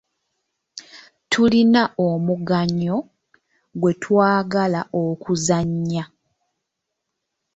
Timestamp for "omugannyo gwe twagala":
2.07-4.81